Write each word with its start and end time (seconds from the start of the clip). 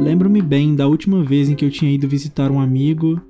Lembro-me 0.00 0.40
bem 0.40 0.74
da 0.74 0.86
última 0.86 1.22
vez 1.22 1.50
em 1.50 1.54
que 1.54 1.62
eu 1.62 1.70
tinha 1.70 1.92
ido 1.92 2.08
visitar 2.08 2.50
um 2.50 2.58
amigo 2.58 3.20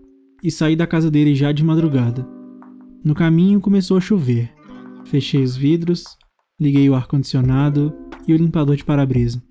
e 0.40 0.52
saí 0.52 0.76
da 0.76 0.86
casa 0.86 1.10
dele 1.10 1.34
já 1.34 1.50
de 1.50 1.64
madrugada. 1.64 2.26
No 3.04 3.12
caminho 3.12 3.60
começou 3.60 3.96
a 3.96 4.00
chover. 4.00 4.52
Fechei 5.04 5.42
os 5.42 5.56
vidros, 5.56 6.04
liguei 6.60 6.88
o 6.88 6.94
ar-condicionado 6.94 7.92
e 8.26 8.32
o 8.32 8.36
limpador 8.36 8.76
de 8.76 8.84
para-brisa. 8.84 9.42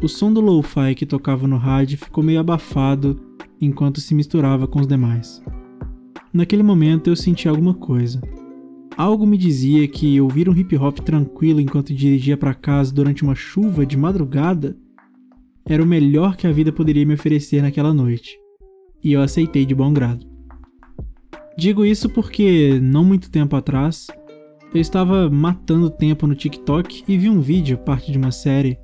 O 0.00 0.06
som 0.06 0.32
do 0.32 0.40
lo-fi 0.40 0.94
que 0.94 1.04
tocava 1.04 1.48
no 1.48 1.56
rádio 1.56 1.98
ficou 1.98 2.22
meio 2.22 2.38
abafado 2.38 3.20
enquanto 3.60 4.00
se 4.00 4.14
misturava 4.14 4.68
com 4.68 4.78
os 4.80 4.86
demais. 4.86 5.42
Naquele 6.32 6.62
momento 6.62 7.10
eu 7.10 7.16
senti 7.16 7.48
alguma 7.48 7.74
coisa. 7.74 8.20
Algo 8.96 9.26
me 9.26 9.36
dizia 9.36 9.86
que 9.88 10.20
ouvir 10.20 10.48
um 10.48 10.56
hip 10.56 10.76
hop 10.76 11.00
tranquilo 11.00 11.60
enquanto 11.60 11.92
dirigia 11.92 12.36
para 12.36 12.54
casa 12.54 12.94
durante 12.94 13.24
uma 13.24 13.34
chuva 13.34 13.84
de 13.84 13.96
madrugada 13.96 14.76
era 15.68 15.82
o 15.82 15.86
melhor 15.86 16.36
que 16.36 16.46
a 16.46 16.52
vida 16.52 16.72
poderia 16.72 17.04
me 17.04 17.14
oferecer 17.14 17.62
naquela 17.62 17.92
noite 17.92 18.38
e 19.02 19.12
eu 19.12 19.22
aceitei 19.22 19.64
de 19.64 19.74
bom 19.74 19.92
grado. 19.92 20.26
Digo 21.56 21.84
isso 21.84 22.08
porque, 22.08 22.80
não 22.82 23.04
muito 23.04 23.30
tempo 23.30 23.54
atrás, 23.54 24.08
eu 24.74 24.80
estava 24.80 25.30
matando 25.30 25.88
tempo 25.88 26.26
no 26.26 26.34
TikTok 26.34 27.04
e 27.06 27.16
vi 27.16 27.30
um 27.30 27.40
vídeo, 27.40 27.78
parte 27.78 28.10
de 28.10 28.18
uma 28.18 28.30
série, 28.30 28.76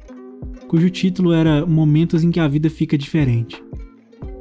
cujo 0.69 0.89
título 0.89 1.33
era 1.33 1.67
Momentos 1.67 2.23
em 2.23 2.31
que 2.31 2.41
a 2.41 2.49
vida 2.49 2.71
fica 2.71 2.97
diferente. 2.97 3.63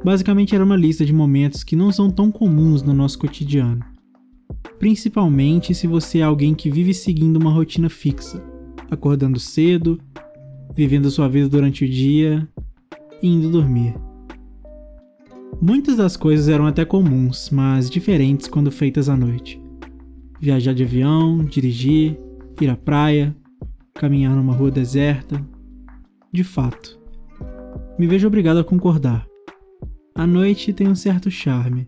Basicamente 0.04 0.54
era 0.54 0.64
uma 0.64 0.76
lista 0.76 1.04
de 1.04 1.12
momentos 1.12 1.62
que 1.62 1.76
não 1.76 1.92
são 1.92 2.10
tão 2.10 2.30
comuns 2.30 2.82
no 2.82 2.94
nosso 2.94 3.18
cotidiano. 3.18 3.84
Principalmente 4.78 5.74
se 5.74 5.86
você 5.86 6.18
é 6.18 6.22
alguém 6.22 6.54
que 6.54 6.70
vive 6.70 6.94
seguindo 6.94 7.36
uma 7.36 7.50
rotina 7.50 7.88
fixa, 7.88 8.42
acordando 8.90 9.38
cedo, 9.38 10.00
vivendo 10.74 11.10
sua 11.10 11.28
vida 11.28 11.48
durante 11.48 11.84
o 11.84 11.88
dia 11.88 12.48
e 13.22 13.28
indo 13.28 13.50
dormir. 13.50 13.94
Muitas 15.60 15.96
das 15.96 16.16
coisas 16.16 16.48
eram 16.48 16.66
até 16.66 16.84
comuns, 16.84 17.50
mas 17.50 17.88
diferentes 17.88 18.48
quando 18.48 18.72
feitas 18.72 19.08
à 19.08 19.16
noite. 19.16 19.62
Viajar 20.40 20.74
de 20.74 20.82
avião, 20.82 21.44
dirigir, 21.44 22.18
ir 22.60 22.68
à 22.68 22.76
praia, 22.76 23.36
caminhar 23.94 24.34
numa 24.34 24.52
rua 24.52 24.70
deserta. 24.70 25.40
De 26.32 26.42
fato, 26.42 26.98
me 27.98 28.06
vejo 28.06 28.26
obrigado 28.26 28.58
a 28.58 28.64
concordar. 28.64 29.26
A 30.14 30.26
noite 30.26 30.72
tem 30.72 30.88
um 30.88 30.94
certo 30.94 31.30
charme. 31.30 31.86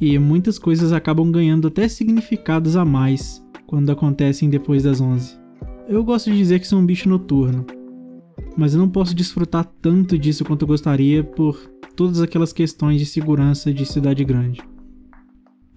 E 0.00 0.18
muitas 0.18 0.58
coisas 0.58 0.92
acabam 0.92 1.30
ganhando 1.30 1.68
até 1.68 1.86
significados 1.86 2.76
a 2.76 2.84
mais 2.84 3.44
quando 3.66 3.92
acontecem 3.92 4.48
depois 4.48 4.84
das 4.84 5.00
11. 5.00 5.38
Eu 5.86 6.02
gosto 6.02 6.30
de 6.30 6.38
dizer 6.38 6.60
que 6.60 6.66
sou 6.66 6.78
um 6.78 6.86
bicho 6.86 7.08
noturno, 7.08 7.66
mas 8.56 8.74
eu 8.74 8.80
não 8.80 8.88
posso 8.88 9.14
desfrutar 9.14 9.64
tanto 9.80 10.18
disso 10.18 10.44
quanto 10.44 10.62
eu 10.62 10.68
gostaria 10.68 11.22
por 11.22 11.56
todas 11.96 12.20
aquelas 12.20 12.52
questões 12.52 12.98
de 12.98 13.06
segurança 13.06 13.72
de 13.72 13.84
cidade 13.84 14.24
grande. 14.24 14.62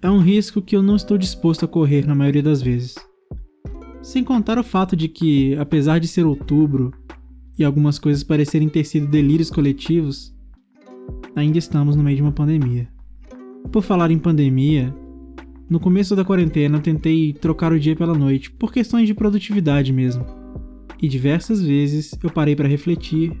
É 0.00 0.10
um 0.10 0.20
risco 0.20 0.60
que 0.60 0.76
eu 0.76 0.82
não 0.82 0.96
estou 0.96 1.16
disposto 1.16 1.64
a 1.64 1.68
correr 1.68 2.06
na 2.06 2.14
maioria 2.14 2.42
das 2.42 2.60
vezes. 2.60 2.94
Sem 4.02 4.22
contar 4.22 4.58
o 4.58 4.64
fato 4.64 4.94
de 4.94 5.08
que, 5.08 5.54
apesar 5.56 5.98
de 5.98 6.06
ser 6.06 6.26
outubro 6.26 6.92
e 7.58 7.64
algumas 7.64 7.98
coisas 7.98 8.22
parecerem 8.22 8.68
ter 8.68 8.84
sido 8.84 9.06
delírios 9.06 9.50
coletivos, 9.50 10.34
ainda 11.34 11.58
estamos 11.58 11.96
no 11.96 12.02
meio 12.02 12.16
de 12.16 12.22
uma 12.22 12.32
pandemia. 12.32 12.88
Por 13.72 13.82
falar 13.82 14.10
em 14.10 14.18
pandemia, 14.18 14.94
no 15.68 15.80
começo 15.80 16.14
da 16.14 16.24
quarentena 16.24 16.76
eu 16.76 16.82
tentei 16.82 17.32
trocar 17.32 17.72
o 17.72 17.80
dia 17.80 17.96
pela 17.96 18.12
noite 18.12 18.50
por 18.50 18.72
questões 18.72 19.06
de 19.06 19.14
produtividade 19.14 19.92
mesmo. 19.92 20.43
E 21.00 21.08
diversas 21.08 21.62
vezes 21.62 22.16
eu 22.22 22.30
parei 22.30 22.56
para 22.56 22.68
refletir 22.68 23.32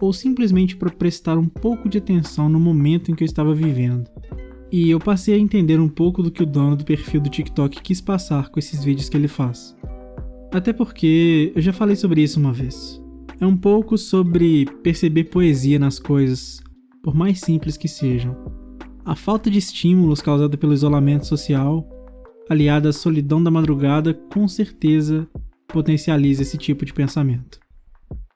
ou 0.00 0.12
simplesmente 0.12 0.76
para 0.76 0.90
prestar 0.90 1.36
um 1.36 1.48
pouco 1.48 1.88
de 1.88 1.98
atenção 1.98 2.48
no 2.48 2.60
momento 2.60 3.10
em 3.10 3.14
que 3.14 3.24
eu 3.24 3.26
estava 3.26 3.54
vivendo. 3.54 4.08
E 4.70 4.90
eu 4.90 4.98
passei 4.98 5.34
a 5.34 5.38
entender 5.38 5.80
um 5.80 5.88
pouco 5.88 6.22
do 6.22 6.30
que 6.30 6.42
o 6.42 6.46
dono 6.46 6.76
do 6.76 6.84
perfil 6.84 7.20
do 7.20 7.30
TikTok 7.30 7.82
quis 7.82 8.00
passar 8.00 8.50
com 8.50 8.58
esses 8.58 8.84
vídeos 8.84 9.08
que 9.08 9.16
ele 9.16 9.28
faz. 9.28 9.76
Até 10.52 10.72
porque 10.72 11.52
eu 11.54 11.62
já 11.62 11.72
falei 11.72 11.96
sobre 11.96 12.22
isso 12.22 12.38
uma 12.38 12.52
vez. 12.52 13.02
É 13.40 13.46
um 13.46 13.56
pouco 13.56 13.96
sobre 13.96 14.66
perceber 14.82 15.24
poesia 15.24 15.78
nas 15.78 15.98
coisas, 15.98 16.60
por 17.02 17.14
mais 17.14 17.40
simples 17.40 17.76
que 17.76 17.88
sejam. 17.88 18.36
A 19.04 19.14
falta 19.14 19.50
de 19.50 19.58
estímulos 19.58 20.20
causada 20.20 20.56
pelo 20.56 20.74
isolamento 20.74 21.26
social, 21.26 21.88
aliada 22.48 22.90
à 22.90 22.92
solidão 22.92 23.42
da 23.42 23.50
madrugada, 23.50 24.12
com 24.12 24.46
certeza 24.46 25.26
potencializa 25.68 26.42
esse 26.42 26.56
tipo 26.56 26.84
de 26.84 26.92
pensamento. 26.92 27.60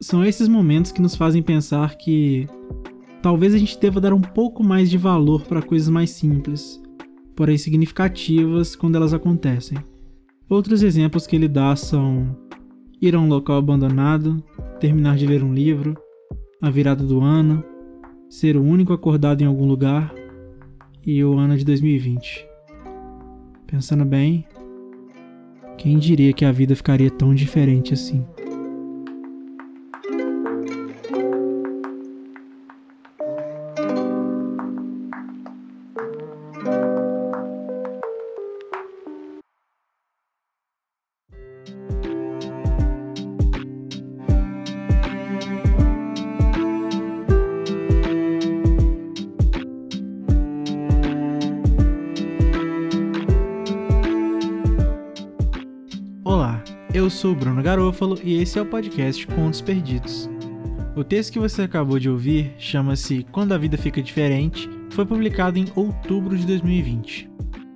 São 0.00 0.24
esses 0.24 0.48
momentos 0.48 0.92
que 0.92 1.00
nos 1.00 1.16
fazem 1.16 1.42
pensar 1.42 1.96
que 1.96 2.46
talvez 3.22 3.54
a 3.54 3.58
gente 3.58 3.78
deva 3.78 4.00
dar 4.00 4.12
um 4.12 4.20
pouco 4.20 4.62
mais 4.62 4.90
de 4.90 4.98
valor 4.98 5.42
para 5.42 5.62
coisas 5.62 5.88
mais 5.88 6.10
simples, 6.10 6.80
porém 7.34 7.56
significativas 7.56 8.76
quando 8.76 8.96
elas 8.96 9.14
acontecem. 9.14 9.78
Outros 10.48 10.82
exemplos 10.82 11.26
que 11.26 11.34
ele 11.34 11.48
dá 11.48 11.74
são 11.74 12.36
ir 13.00 13.14
a 13.14 13.18
um 13.18 13.28
local 13.28 13.56
abandonado, 13.56 14.42
terminar 14.78 15.16
de 15.16 15.26
ler 15.26 15.42
um 15.42 15.54
livro, 15.54 15.96
a 16.60 16.68
virada 16.68 17.04
do 17.04 17.20
ano, 17.20 17.64
ser 18.28 18.56
o 18.56 18.62
único 18.62 18.92
acordado 18.92 19.42
em 19.42 19.46
algum 19.46 19.66
lugar 19.66 20.14
e 21.04 21.24
o 21.24 21.38
ano 21.38 21.56
de 21.56 21.64
2020. 21.64 22.46
Pensando 23.66 24.04
bem, 24.04 24.46
quem 25.76 25.98
diria 25.98 26.32
que 26.32 26.44
a 26.44 26.52
vida 26.52 26.76
ficaria 26.76 27.10
tão 27.10 27.34
diferente 27.34 27.94
assim? 27.94 28.24
Eu 56.94 57.08
sou 57.08 57.34
Bruno 57.34 57.62
Garofalo 57.62 58.18
e 58.22 58.34
esse 58.34 58.58
é 58.58 58.62
o 58.62 58.66
podcast 58.66 59.26
Contos 59.28 59.62
Perdidos. 59.62 60.28
O 60.94 61.02
texto 61.02 61.32
que 61.32 61.38
você 61.38 61.62
acabou 61.62 61.98
de 61.98 62.10
ouvir 62.10 62.52
chama-se 62.58 63.26
Quando 63.32 63.52
a 63.52 63.58
Vida 63.58 63.78
Fica 63.78 64.02
Diferente, 64.02 64.68
foi 64.90 65.06
publicado 65.06 65.58
em 65.58 65.64
outubro 65.74 66.36
de 66.36 66.46
2020. 66.46 67.30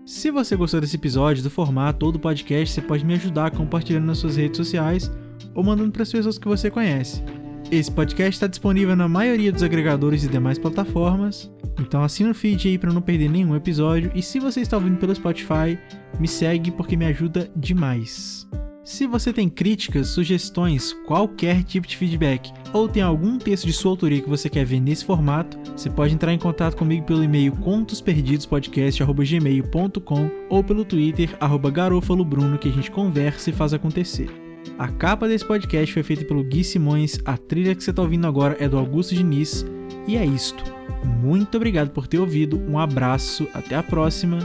Se 0.05 0.31
você 0.31 0.55
gostou 0.55 0.83
desse 0.83 0.97
episódio, 0.97 1.43
do 1.43 1.49
formato 1.49 2.05
ou 2.05 2.13
do 2.13 2.19
podcast, 2.19 2.75
você 2.75 2.83
pode 2.83 3.07
me 3.07 3.15
ajudar 3.15 3.53
compartilhando 3.53 4.05
nas 4.05 4.19
suas 4.19 4.37
redes 4.37 4.59
sociais 4.59 5.11
ou 5.55 5.65
mandando 5.65 5.93
para 5.93 6.03
as 6.03 6.13
pessoas 6.13 6.37
que 6.37 6.47
você 6.47 6.71
conhece. 6.71 7.25
Esse 7.71 7.91
podcast 7.91 8.37
está 8.37 8.47
disponível 8.47 8.95
na 8.95 9.09
maioria 9.09 9.51
dos 9.51 9.63
agregadores 9.63 10.25
e 10.25 10.29
demais 10.29 10.59
plataformas, 10.59 11.51
então 11.81 12.05
assina 12.05 12.33
o 12.33 12.35
feed 12.35 12.69
aí 12.69 12.77
para 12.77 12.93
não 12.93 13.01
perder 13.01 13.31
nenhum 13.31 13.57
episódio. 13.57 14.13
E 14.15 14.21
se 14.21 14.39
você 14.39 14.61
está 14.61 14.77
ouvindo 14.77 14.99
pelo 14.99 15.15
Spotify, 15.15 15.79
me 16.21 16.29
segue 16.29 16.71
porque 16.71 16.99
me 16.99 17.07
ajuda 17.07 17.51
demais. 17.57 18.47
Se 18.87 19.05
você 19.05 19.33
tem 19.33 19.49
críticas, 19.49 20.11
sugestões, 20.11 20.93
qualquer 21.05 21.65
tipo 21.65 21.89
de 21.89 21.97
feedback 21.97 22.53
ou 22.73 22.89
tem 22.89 23.03
algum 23.03 23.37
texto 23.37 23.67
de 23.67 23.73
sua 23.73 23.91
autoria 23.91 24.23
que 24.23 24.29
você 24.29 24.49
quer 24.49 24.65
ver 24.65 24.79
nesse 24.79 25.05
formato, 25.05 25.59
você 25.77 25.91
pode 25.91 26.15
entrar 26.15 26.33
em 26.33 26.39
contato 26.39 26.77
comigo 26.77 27.05
pelo 27.05 27.25
e-mail 27.25 27.51
contosperdidospodcast.gmail.com 27.57 30.31
ou 30.49 30.63
pelo 30.63 30.85
Twitter, 30.85 31.37
garofalobruno, 31.73 32.59
que 32.59 32.69
a 32.69 32.73
gente 32.73 32.93
conversa 32.93 33.51
e 33.51 33.53
faz 33.53 33.75
acontecer. 33.75 34.31
A 34.79 34.87
capa 34.87 35.27
desse 35.27 35.45
podcast 35.45 35.93
foi 35.93 36.05
feita 36.05 36.25
pelo 36.25 36.45
Gui 36.45 36.63
Simões, 36.63 37.19
a 37.25 37.37
trilha 37.37 37.75
que 37.75 37.83
você 37.83 37.91
está 37.91 38.03
ouvindo 38.03 38.29
agora 38.29 38.57
é 38.61 38.69
do 38.69 38.79
Augusto 38.79 39.17
Diniz 39.17 39.67
E 40.07 40.17
é 40.17 40.25
isto. 40.25 40.63
Muito 41.05 41.57
obrigado 41.57 41.91
por 41.91 42.07
ter 42.07 42.21
ouvido. 42.21 42.63
Um 42.69 42.79
abraço, 42.79 43.49
até 43.53 43.75
a 43.75 43.83
próxima 43.83 44.39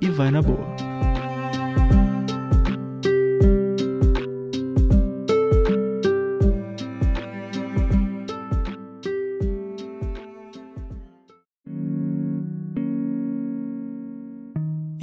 e 0.00 0.08
vai 0.08 0.30
na 0.30 0.40
boa. 0.40 1.03